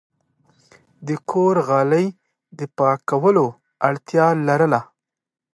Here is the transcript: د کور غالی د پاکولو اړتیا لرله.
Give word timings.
د 1.07 1.09
کور 1.29 1.55
غالی 1.67 2.05
د 2.59 2.61
پاکولو 2.77 3.45
اړتیا 3.87 4.25
لرله. 4.47 4.81